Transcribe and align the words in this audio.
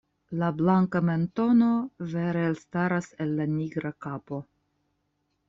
La 0.43 0.47
blanka 0.61 1.01
mentono 1.09 1.67
vere 2.15 2.41
elstaras 2.53 3.11
el 3.27 3.37
la 3.43 3.47
nigra 3.53 3.93
kapo. 4.09 4.43